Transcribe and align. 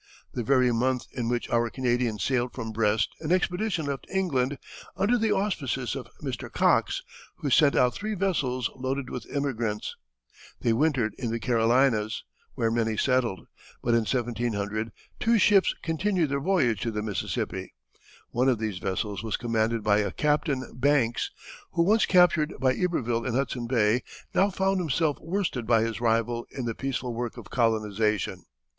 The 0.33 0.41
very 0.41 0.71
month 0.71 1.05
in 1.13 1.29
which 1.29 1.47
our 1.51 1.69
Canadian 1.69 2.17
sailed 2.17 2.53
from 2.53 2.71
Brest 2.71 3.09
an 3.19 3.31
expedition 3.31 3.85
left 3.85 4.07
England 4.11 4.57
under 4.97 5.15
the 5.15 5.31
auspices 5.31 5.95
of 5.95 6.07
Mr. 6.23 6.51
Cox, 6.51 7.03
who 7.35 7.51
sent 7.51 7.75
out 7.75 7.93
three 7.93 8.15
vessels 8.15 8.71
loaded 8.75 9.11
with 9.11 9.27
emigrants. 9.31 9.95
They 10.61 10.73
wintered 10.73 11.13
in 11.19 11.29
the 11.29 11.39
Carolinas, 11.39 12.23
where 12.55 12.71
many 12.71 12.97
settled, 12.97 13.41
but 13.83 13.89
in 13.93 13.99
1700 13.99 14.91
two 15.19 15.37
ships 15.37 15.75
continued 15.83 16.31
their 16.31 16.39
voyage 16.41 16.81
to 16.81 16.89
the 16.89 17.03
Mississippi. 17.03 17.75
One 18.31 18.49
of 18.49 18.57
these 18.57 18.79
vessels 18.79 19.21
was 19.21 19.37
commanded 19.37 19.83
by 19.83 19.99
a 19.99 20.09
Captain 20.09 20.65
Banks, 20.73 21.29
who 21.73 21.83
once 21.83 22.07
captured 22.07 22.55
by 22.59 22.73
Iberville 22.73 23.23
in 23.23 23.35
Hudson 23.35 23.67
Bay 23.67 24.01
now 24.33 24.49
found 24.49 24.79
himself 24.79 25.19
worsted 25.21 25.67
by 25.67 25.83
his 25.83 26.01
rival 26.01 26.47
in 26.49 26.65
the 26.65 26.73
peaceful 26.73 27.13
work 27.13 27.37
of 27.37 27.51
colonization. 27.51 28.45